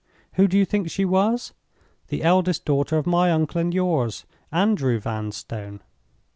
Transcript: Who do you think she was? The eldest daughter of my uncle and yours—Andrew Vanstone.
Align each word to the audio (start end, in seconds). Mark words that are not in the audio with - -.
Who 0.33 0.47
do 0.47 0.57
you 0.57 0.65
think 0.65 0.89
she 0.89 1.05
was? 1.05 1.53
The 2.07 2.23
eldest 2.23 2.65
daughter 2.65 2.97
of 2.97 3.05
my 3.05 3.31
uncle 3.31 3.61
and 3.61 3.71
yours—Andrew 3.71 4.99
Vanstone. 4.99 5.83